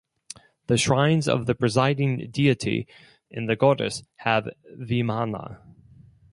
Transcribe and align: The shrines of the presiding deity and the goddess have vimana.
The 0.65 0.79
shrines 0.79 1.27
of 1.27 1.45
the 1.45 1.53
presiding 1.53 2.31
deity 2.31 2.87
and 3.29 3.47
the 3.47 3.55
goddess 3.55 4.01
have 4.21 4.49
vimana. 4.75 5.59